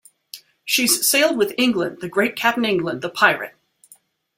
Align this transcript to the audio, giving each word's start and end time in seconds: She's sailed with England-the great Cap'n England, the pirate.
She's 0.65 1.07
sailed 1.07 1.37
with 1.37 1.53
England-the 1.59 2.09
great 2.09 2.35
Cap'n 2.35 2.65
England, 2.65 3.03
the 3.03 3.09
pirate. 3.11 3.55